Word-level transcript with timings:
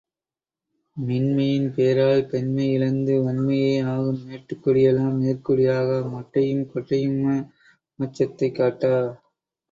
மென்மையின் 0.97 1.67
பேரால் 1.73 2.21
பெண்மை 2.25 2.65
இழந்தது 2.71 3.17
வன்மையே 3.25 3.75
ஆகும் 3.85 4.23
மேட்டுக் 4.23 4.63
குடியெலாம் 4.63 5.19
மேற்குடி 5.19 5.67
ஆகா 5.71 5.99
மொட்டையும் 6.07 6.65
கொட்டையும்ம 6.71 7.35
மோட்சத்தைக் 7.99 8.57
காட்டா! 8.57 8.95